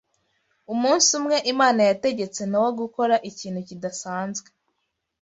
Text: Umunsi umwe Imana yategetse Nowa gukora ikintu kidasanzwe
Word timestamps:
Umunsi 0.73 1.09
umwe 1.19 1.37
Imana 1.51 1.81
yategetse 1.89 2.41
Nowa 2.51 2.71
gukora 2.81 3.15
ikintu 3.29 3.59
kidasanzwe 3.67 4.47